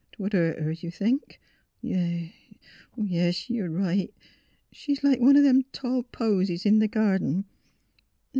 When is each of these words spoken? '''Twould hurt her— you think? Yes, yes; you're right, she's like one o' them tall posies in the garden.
'''Twould 0.13 0.33
hurt 0.33 0.57
her— 0.57 0.71
you 0.81 0.89
think? 0.89 1.39
Yes, 1.79 2.33
yes; 2.97 3.51
you're 3.51 3.69
right, 3.69 4.11
she's 4.71 5.03
like 5.03 5.19
one 5.19 5.37
o' 5.37 5.43
them 5.43 5.61
tall 5.73 6.01
posies 6.01 6.65
in 6.65 6.79
the 6.79 6.87
garden. 6.87 7.45